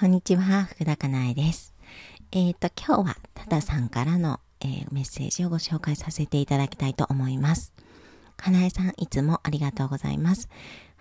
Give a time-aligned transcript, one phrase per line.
[0.00, 1.74] こんにちは、福田かなえです。
[2.32, 7.74] えっ、と、今日は、たださんからの、えーメッセージをご紹介させていただきたいと思います。
[8.38, 10.48] かなえさん、いつもありがとうございます。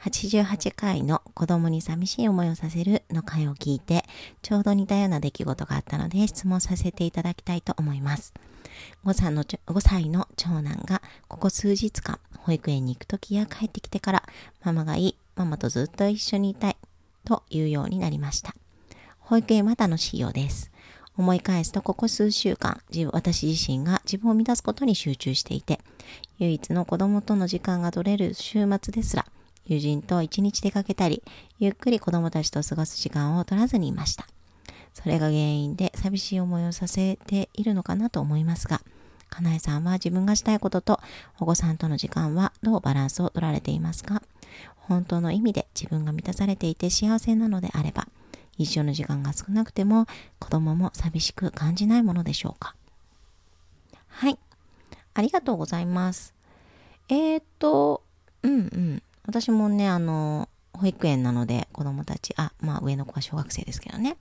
[0.02, 4.04] 88回の子供に寂しい思いをさせるの回を聞いて、
[4.42, 8.34] ちょうど似たような出来事があったので、質問させていただきたいと思います。
[9.06, 14.24] 5歳のち5歳の長男が、ここ数日間、保育園に行くときや帰ってきてから、
[14.62, 16.76] ママがいい、ママとずっと一緒にいたい、
[17.24, 18.54] というようになりました。
[19.30, 20.72] 保育園まだの仕様です。
[21.16, 22.82] 思い返すと、ここ数週間、
[23.12, 25.80] 私自身が自分を満たすことに集中していて、
[26.40, 29.28] 唯一の子供との時間が取れる週末ですら、
[29.68, 31.22] 友人と一日出かけたり、
[31.60, 34.26] ゆっくり子供たちと過ごす時間を取らずにいました。
[34.96, 38.82] それが原因で寂しい思いをさせているのかなと思いますが、
[39.30, 41.00] かなえさんは自分がしたいことと
[41.40, 44.24] お子さんとの時間はどうバランスを取られていますか？
[44.78, 48.08] 本当の意味で自分が満たされていて幸せなのであれば、
[48.60, 50.06] 一緒の時間が少なくても
[50.38, 52.76] 子供も寂しく感じないものでしょうか？
[54.08, 54.38] はい。
[55.16, 56.36] ありがとうございます。
[57.08, 58.04] えー、っと、
[58.44, 59.04] うんうん。
[59.26, 64.18] 私もね、あの、保育園なので子供たち、あ、まあ上の子は小学生ですけどね。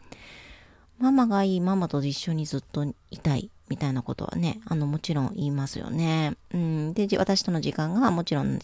[0.99, 6.37] ママがいい、ママと一緒にずっといたい、みたいなことはね、あの、もちろん言いますよね。
[6.53, 6.95] うん。
[6.95, 8.59] で、私との時間がもちろん、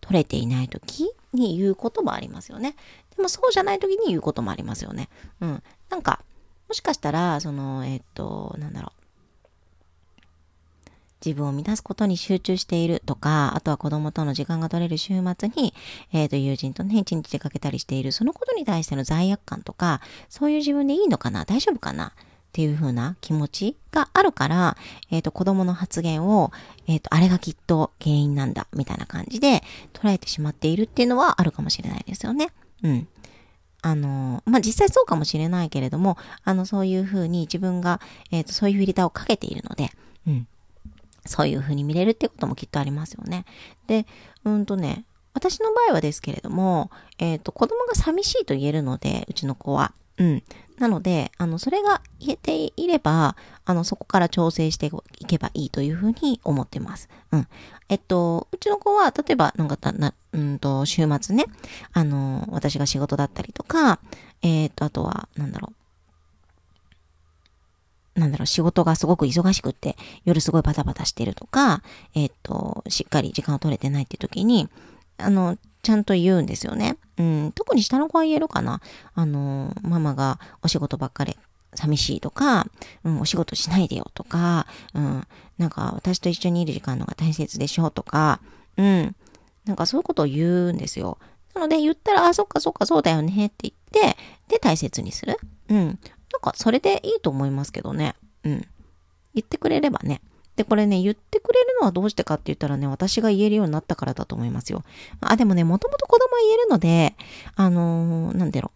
[0.00, 2.76] 取れていない時に言うこともありますよね。
[3.16, 5.08] でもそうじゃない時に言うこともありますよね。
[5.40, 5.62] うん。
[5.90, 6.22] なんか、
[6.68, 9.06] もしかしたら、その、えっと、なんだろう。
[11.24, 15.74] 自分を満たすことに集中しているとか、あとは子供との時間が取れる週末に、
[16.12, 21.44] えっ、と、友人とね、一日出かけたりしている、そのことに対しての罪悪感とか、そういう自分でいいのかな？
[21.44, 22.12] 大丈夫かな？
[22.56, 24.78] っていう風な気持ちがあるから、
[25.10, 26.52] えっ、と、子供の発言を、
[26.86, 29.62] えっ、と、あれがきっと原因なんだ、みたいな感じで
[29.92, 32.48] 捉えてしまっているっていうのはあるかもしれないですよね。
[32.82, 33.08] うん。
[33.82, 39.90] あの、まあ、実際そうかもしれないけれども、あの、そういう風に自分が、えっ、と、そういうフィルターをかけているので、
[40.26, 40.48] うん。
[41.26, 43.44] そういう風に見れるってこともきっとありますよね。
[43.86, 44.06] で、
[44.44, 49.92] うんとね、私の場合はですけれども、えっ、と、子供が寂しいと言えるので、うちの子は。
[50.16, 50.42] うん。
[50.78, 57.08] なので、あの、それが言えていれば、あの、そこから調整していけばいいというふうに思ってます。
[57.32, 57.48] うん。
[57.88, 61.46] えっと、うちの子は、例えば、なんかた、な、うんと、週末ね、
[61.92, 64.00] あの、私が仕事だったりとか、
[64.42, 65.72] えっと、あとは、なんだろ
[68.16, 68.20] う。
[68.20, 71.82] なんだろう、仕事がすごく忙しくって、夜すごいバタバタしてるとか、
[72.14, 74.68] えっと、しっかり時間を取れてないって時に、
[75.18, 76.96] あの、ちゃんと言うんですよね。
[77.16, 78.80] うん、特に下の子は言えるかな。
[79.14, 81.36] あの、ママがお仕事ばっかり
[81.74, 82.66] 寂しいとか、
[83.04, 85.24] うん、お仕事しないでよとか、うん、
[85.58, 88.40] なんか私と一緒にいる時間の方が大切でしょとか、
[88.76, 89.14] うん、
[89.64, 91.18] なんかそういうことを言うんですよ。
[91.54, 95.38] なので言ったら、あ、そっかそっかそうだよねって言って、で大切にする。
[95.68, 95.86] うん。
[95.86, 95.96] なん
[96.42, 98.16] かそれでいいと思いますけどね。
[98.42, 98.66] うん。
[99.34, 100.20] 言ってくれればね。
[100.56, 104.82] で、これね、言ってくれるのはどうしてかって言ったらね、私が言えるようになったからだと思いますよ。
[105.20, 107.14] あ、でもね、もともと子供は言えるので、
[107.54, 108.72] あのーなんだろ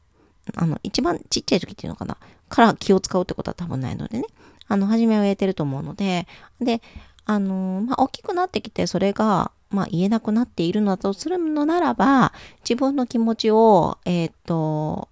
[0.49, 0.53] う。
[0.57, 2.17] あの、一番ちっちゃい時っていうのかな。
[2.49, 4.25] から気を使うってことは多分ないのでね。
[4.69, 6.27] あの、初めは言えてると思うので、
[6.61, 6.83] で、
[7.25, 12.33] あのーまあ、大きくなってきて、それが、まあ、言えなくなっているのだとするのならば、
[12.69, 15.09] 自分の気持ちを、えーっと、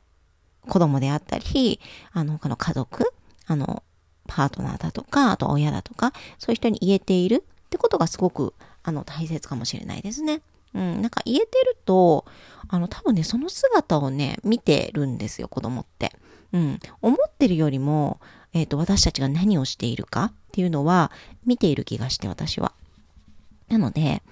[0.68, 1.80] 子供であったり、
[2.12, 3.12] あの、他の家族、
[3.46, 3.82] あの、
[4.28, 10.42] パートナーだとか、あと親だとか、そういう人に言えているってことがすごく、あの、大切かもしれないですね。
[10.74, 12.24] うん、なんか言えてると、
[12.68, 16.12] あの、多分ね、その姿をね、見てるんですよ、子供って。
[16.52, 18.20] うん、思ってるよりも、
[18.52, 21.10] えっ、と、私たちが何をしているかっていうのは、
[21.44, 22.72] 見ている気がして、私は。
[23.68, 24.22] なので、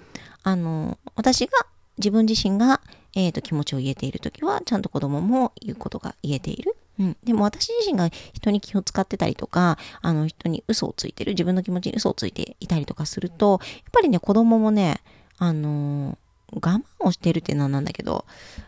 [0.43, 1.51] あの、私が、
[1.97, 2.81] 自分自身が、
[3.15, 6.75] えっ、と、気持ちを言えているときは、ちゃんと子供も言うことが言えている。
[6.99, 7.17] うん。
[7.23, 15.01] でも私自身が人に気を使ってたりとか、あの人に嘘をついてる、自分の気持ちに嘘をついていたりとかすると、やっぱりね、子供もね、
[15.37, 16.17] あのー
[16.53, 18.25] 我慢をしてるっていうのはなんだけど、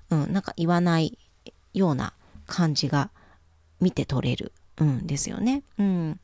[0.09, 1.17] うん、なんか言わない
[1.73, 2.13] ような
[2.45, 3.09] 感じが
[3.79, 5.63] 見て取れる、うん、ですよね。
[5.77, 6.19] うん。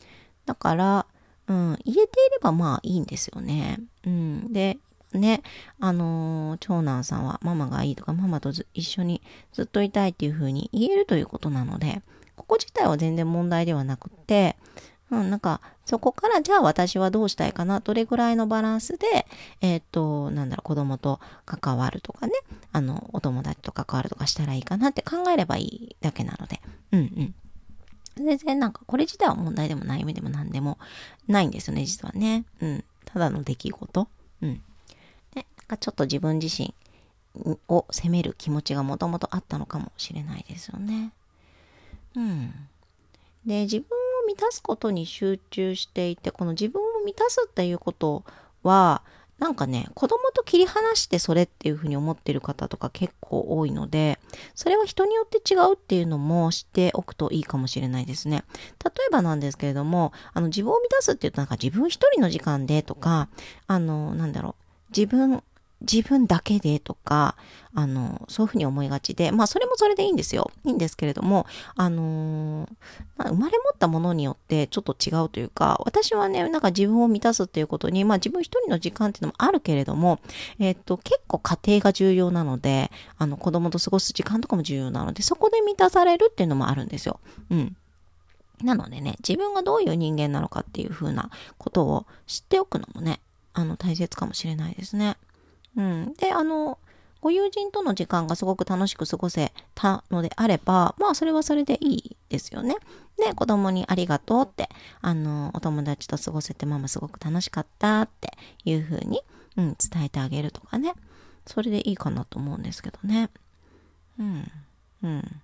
[0.46, 1.06] だから、
[1.48, 3.80] うん、言えていればまあいいんですよね。
[4.06, 4.54] うん。
[4.54, 4.78] で、
[5.14, 5.44] ね、
[5.80, 9.22] あのー長男さんはママがいいとか、ママと一緒に
[9.54, 12.02] ずっといたいっていう風に言えるということなので、
[12.36, 14.56] ここ自体は全然問題ではなくって、
[15.12, 19.28] うん、なんか、そこからじゃあ私はどうしたいかな、どれぐらいのバランスで、
[19.62, 22.34] えーっと、なんだろう、子供と関わるとかね、
[22.72, 26.60] あの、お友達と関わるとかしたらいいかなって考えればいいだけなので、
[26.92, 28.26] うんうん。
[28.26, 30.80] 全然なんか、これ自体は問題でも悩みでも何でも
[31.28, 32.46] ないんですよね、実はね。
[32.62, 32.84] うん。
[33.06, 34.08] ただの出来事。
[34.42, 34.62] うん。
[35.80, 36.74] ちょっと自分自身
[37.68, 41.12] を責める気持ちがもともとあったのかもしれないですよね。
[42.16, 42.54] うん。
[43.46, 43.86] で、自分
[44.24, 48.24] を満たすことに集中していて、この自分を満たすっていうこと
[48.64, 49.02] は、
[49.38, 54.18] なんかね、子供と切り離してそれっていうふうに思ってる方とか結構多いので、
[54.56, 58.46] それは人によって違うっていうのも知っておくといいかもしれないですね。
[58.84, 63.28] 例えばなんですけれども、あの自分を満たすって言うとなんか自分一人の時間でとか、
[63.68, 65.44] あの、なんだろう、自分
[65.82, 67.36] 自分だけでとか、
[67.74, 70.50] あの、そういうふうに思いがちで、まあそれもそれでいいんですよ。
[70.64, 71.46] いいんですけれども、
[71.76, 72.70] あのー、
[73.18, 80.20] まあ、生まれ持ったものによってちょっと違うというか、私はね、なんか自分を満たすっていうことに、まあ自分一人の時間っていうのもあるけれども、
[80.60, 87.20] えっと、結構家庭が重要なので、あの、子供と過ごす時間とかも重要なので、そこで満たされるっていうのもあるんですよ。
[87.50, 87.76] うん。
[88.64, 93.20] なのでね、自分がどういう人間なのかっていうふうなことを知っておくのもね、
[93.54, 95.18] あの、大切かもしれないですね。
[95.78, 96.14] うん。
[96.14, 96.78] で、あの、
[97.22, 102.76] ご友人との時間がすごく楽しく過ごせたのであれば、まあそれはそれでいいですよね。
[103.18, 104.70] で、子供にありがとうって、
[105.02, 109.22] あの、お友達と過ごせてママすごく楽しかったっていうふうに、
[109.58, 110.94] うん、伝えてあげるとかね。
[111.48, 113.30] それでいいかなと思うんですけどね。
[114.20, 114.52] うん。
[115.04, 115.42] うん。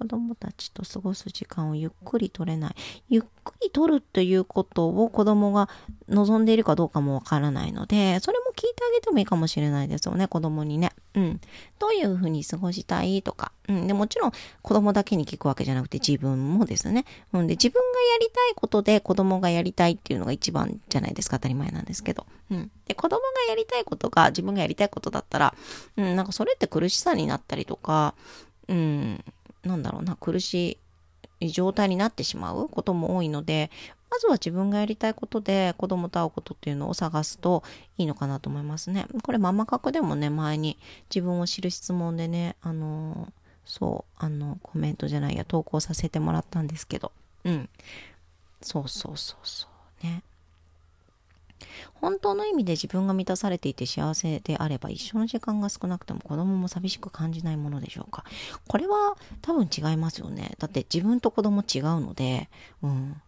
[0.00, 2.74] 子供たちと過ごす時間をゆっくり取れない。
[3.10, 5.68] ゆっくり取るっていうことを子供が
[6.08, 10.92] 望んでいるかどうかもわからないので、それも聞いてあげてもいいかもしれないですよね、子供にね。
[11.14, 11.40] うん。
[11.78, 13.52] どういうふうに過ごしたいとか。
[13.68, 13.86] うん。
[13.86, 14.32] で、もちろん
[14.62, 17.04] 子供だけに聞くわけじゃなくて自分もですね。
[17.34, 17.46] うん。
[17.46, 22.26] で、自分がやりたいことで子供がやりたいっていうのが一番じゃないですか、当たり前なんですけど。
[22.50, 22.70] うん。
[22.86, 25.54] で、子供がやりたいことが自分がやりたいことだったら、
[25.98, 28.14] うん、なんかそれって苦しさになったりとか、
[28.68, 29.22] うん、
[29.64, 30.78] なんだろうな、苦し
[31.40, 33.70] い状態になってしまうことも多いので、
[34.10, 37.62] まずは自分がやりたいことで子供と会うことっていうのを探すと
[37.96, 39.06] いいのかなと思いますね。
[39.22, 40.78] これママ角でもね、前に
[41.14, 43.30] 自分を知る質問でね、あのー、
[43.64, 47.12] そう、あの、コメントじゃないや、投稿させてもらったんですけど、
[47.44, 47.68] うん。
[48.60, 49.68] そうそうそうそ
[50.02, 50.22] うね。
[51.94, 58.24] 本当の意味で自分が満たされていて幸せであれば一緒の時間が少なくても子供も寂しく感じないものでしょうか。
[58.68, 60.54] これは多分違いますよね。
[60.58, 62.48] だって自分と子供違うので、
[62.82, 63.20] うん。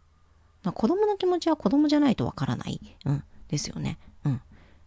[0.64, 2.80] 子供の気持ちは子供じゃないとわからない。
[3.04, 3.24] うん。
[3.48, 3.98] ですよね。
[4.24, 4.40] うん。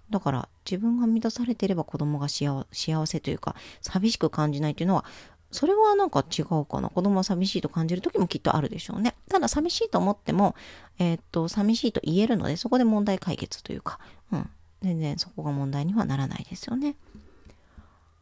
[0.10, 2.66] だから自分が満たされていれば子供が幸
[3.06, 5.06] せというか寂しく感じないというのは
[5.52, 6.90] それはなんか違うかな？
[6.90, 9.16] 子供は寂しいと感じる時もきっとあるでしょうね。
[9.30, 10.56] ただ寂しいと思っても、
[11.00, 14.00] えー、っと、寂しいと言えるので、そこで問題解決というか、
[14.32, 14.50] うん。
[14.82, 16.96] 全然そこが問題にはならないですよね。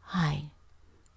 [0.00, 0.48] はい。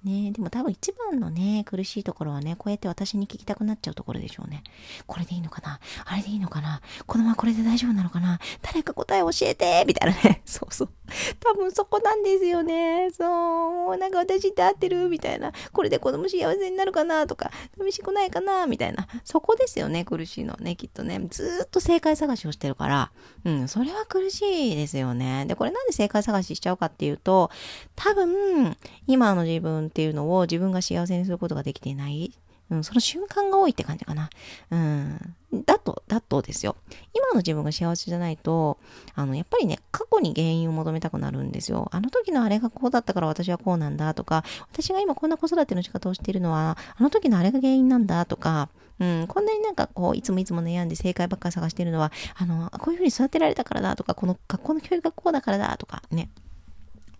[0.03, 4.63] ねでも多分一番のね、苦しいところはね、こうやって私に聞きたくなっちゃうところでしょうね。
[5.05, 5.79] これでいいのかな？
[6.05, 6.81] あれでいいのかな？
[7.05, 8.39] 子供はこれで大丈夫なのかな？
[8.61, 10.41] 誰か答え教えてみたいなね。
[10.45, 10.89] そうそう。
[11.39, 13.09] 多分そこなんですよね。
[13.11, 13.97] そう。
[13.97, 15.09] なんか私って合ってる？
[15.09, 15.51] みたいな。
[15.71, 17.27] これで子供幸せになるかな？
[17.27, 18.67] とか、寂しくないかな？
[18.67, 19.07] みたいな。
[19.23, 21.21] そこですよね、苦しいのね、きっとね。
[21.29, 23.11] ずっと正解探しをしてるから。
[23.45, 25.45] うん、それは苦しいですよね。
[25.47, 27.49] で、これなんで正解探ししちゃうかっていうと、
[27.95, 28.77] 多分、
[29.07, 32.33] 今の自分っていうのを自分が幸せにすることができていない。
[32.69, 34.29] うん、その瞬間が多いって感じかな。
[34.71, 35.35] うん。
[35.65, 36.75] だと、だとですよ。
[37.13, 38.77] 今の自分が幸せじゃないと、
[39.15, 41.87] あの、やっぱりね、過去に原因を求めたくなるんですよ。
[41.91, 48.69] あの時のあれがこうだったから私はこうなんだとか、私が今こんな子育ての仕方をしているのは、あの時のあれが原因なんだとか、
[48.99, 56.29] うん、こんなになんかこう、いつもいつも悩んで正解ばっかり探しているのは、あの、こういうふうに育てられたからだとか、この学校の教育がこうだからだとかね。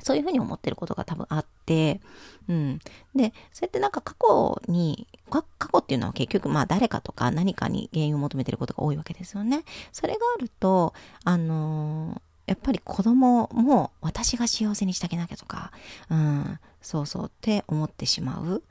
[0.08, 2.00] そういうふうに思ってることが多分あって、
[2.48, 2.80] うん。
[3.14, 9.66] で、そうやってなんか過去に、過去っていうのは結局まあ誰かとか何かに原因を求めてることが多いわけですよね。
[9.92, 10.94] それがあると、
[11.26, 15.74] あのー、やっぱり子供も私が幸せにしてあげなきゃとか、
[16.10, 18.64] うん、そうそうって思ってしまう。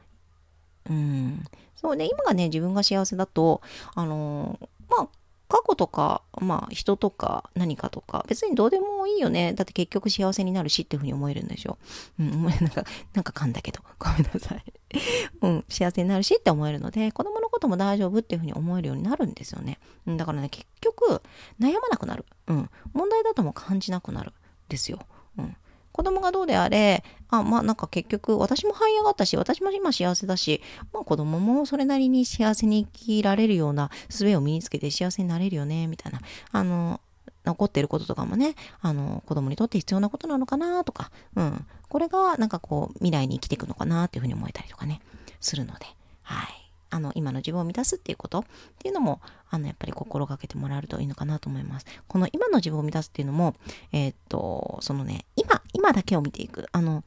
[0.88, 1.44] うん。
[1.74, 3.60] そうで、今がね、自分が幸せだと、
[3.94, 5.08] あのー、まあ、
[5.48, 9.52] 過去とか、まあ人とか何かとか、別にどうでもいいよね。
[9.54, 11.78] だって結局幸せになるしっていうふうに思えるんでしょ。
[12.18, 12.84] うん、 なんか、
[13.14, 14.64] なんか噛んだけど、ごめんなさい。
[15.42, 19.78] うん、幸せになるしって思えるので、子供のことも大丈夫っていうふうに思えるようになるんですよね。
[20.06, 21.22] うん、だからね、結局、
[21.60, 22.24] 悩まなくなる。
[22.46, 24.32] うん、問題だとも感じなくなる。
[24.68, 24.98] ですよ。
[25.38, 25.56] うん。
[25.96, 30.60] 子供がどうであれ、あ、まあなんか結局私も這い上がったし、私も今幸せだし、
[30.92, 36.20] まあ子供もそれなりに幸せに生きられるような術を身につけて幸せになれるよね、みたいな。
[36.52, 37.00] あの、
[37.46, 41.66] 残ってることとかもね、あの、子供にとって必要なことなのかなとか、うん。
[41.88, 45.00] これがなんかこう未来に生きていくのかなっていうふうに思えたりとかね、
[45.40, 45.86] するので、
[46.24, 46.65] はい。
[46.96, 48.44] あの、今の自分を満たすっていうことっ
[48.78, 51.86] ていうのも、あの、やっぱり心がけてもらえるといいのかなと思います。
[52.08, 53.54] この今の自分を満たすっていうのも、
[53.92, 56.66] えー、っと、そのね、今、今だけを見ていく。
[56.72, 57.04] あの、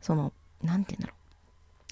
[0.00, 1.17] その、なんて言うんだろう。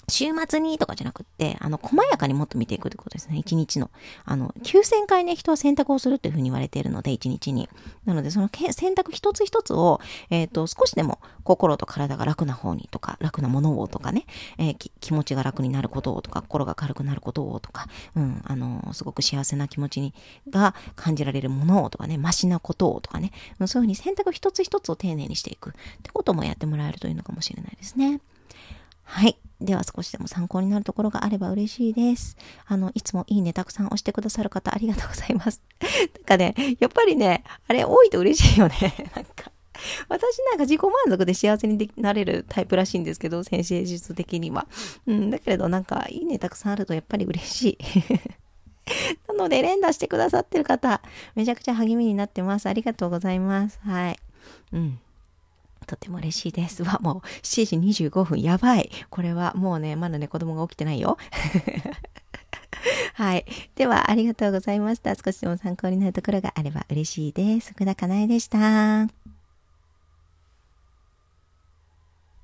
[0.09, 3.37] 週末にとかじゃなくって、あの、細やかにもっと見ていくってことですね。
[3.37, 3.91] 一日の。
[4.23, 7.67] あの、9000回ね、人は選択をするっていうふうに言われているので、一日に。
[8.05, 9.99] なので、その選択一つ一つを、
[10.29, 14.25] えっ、ー、と、少しでも心と体が楽な方にとか、楽なものをとかね、
[14.57, 20.13] えー、気持ちが楽になることをとか、心が軽くなることをとか、うん、あの、すごく幸せな気持ちに、
[20.49, 28.21] が感じられるものをとかね、マシなことをとかね、そういうふうに選択一つ一つを丁寧にしていくってこともやってもらえるといいのかもしれないですね。
[29.07, 29.37] はい。
[29.59, 32.37] では少しでも参考になるところがあれば嬉しいです。
[32.67, 35.63] あの、いつもいいねたくさん押してくださる方ありがとうございます。
[35.81, 38.75] なんかね、やっぱりね、あれ多いと嬉しいよね。
[39.15, 39.51] なんか。
[40.09, 44.67] 私なんか自己満足で幸せになれるタイプらしいんですけど、先生術的には。
[45.05, 47.77] うん、だけれどなんかいいねたくさんあるとやっぱり嬉しい。
[49.27, 51.01] なので連打してくださってる方、
[51.35, 52.67] めちゃくちゃ励みになってます。
[52.67, 53.79] ありがとうございます。
[53.83, 54.19] はい。
[54.73, 54.99] うん。
[55.87, 56.83] とても嬉しいです。
[56.83, 58.91] わ、もう7時25分、やばい。
[59.09, 61.17] これはもうね、まだね、子供が起きてないよ。
[63.15, 63.45] はい。
[63.75, 65.15] では、ありがとうございました。
[65.15, 67.71] 少しでも参考になるところがあれば嬉しいです。
[67.71, 69.36] 福田かなえでした。